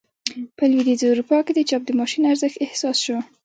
[0.57, 3.17] په لوېدیځه اروپا کې د چاپ د ماشین ارزښت احساس شو.